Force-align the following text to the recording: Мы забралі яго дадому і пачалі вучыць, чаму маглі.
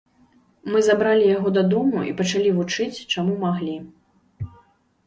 Мы 0.75 0.81
забралі 0.87 1.27
яго 1.37 1.53
дадому 1.57 1.99
і 2.09 2.15
пачалі 2.23 2.49
вучыць, 2.61 3.05
чаму 3.13 3.39
маглі. 3.47 3.79